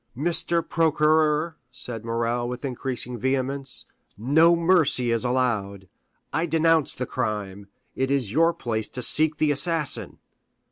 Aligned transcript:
Now, 0.15 0.31
M. 0.31 0.35
le 0.49 0.63
Procureur 0.63 1.49
du 1.49 1.51
Roi," 1.53 1.55
said 1.69 2.03
Morrel 2.03 2.49
with 2.49 2.65
increasing 2.65 3.19
vehemence, 3.19 3.85
"no 4.17 4.55
mercy 4.55 5.11
is 5.11 5.23
allowed; 5.23 5.89
I 6.33 6.47
denounce 6.47 6.95
the 6.95 7.05
crime; 7.05 7.67
it 7.95 8.09
is 8.09 8.31
your 8.33 8.51
place 8.51 8.87
to 8.87 9.03
seek 9.03 9.37
the 9.37 9.51
assassin." 9.51 10.17